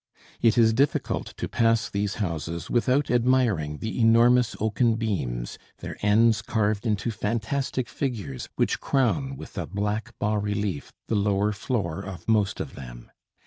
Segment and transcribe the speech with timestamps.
[0.41, 6.41] It is difficult to pass these houses without admiring the enormous oaken beams, their ends
[6.41, 12.27] carved into fantastic figures, which crown with a black bas relief the lower floor of
[12.27, 13.11] most of them.